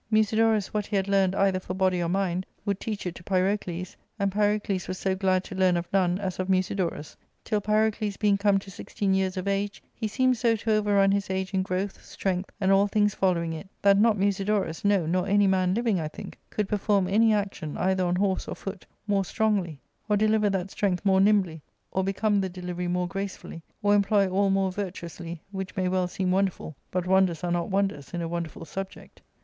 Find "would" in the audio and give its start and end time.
2.65-2.79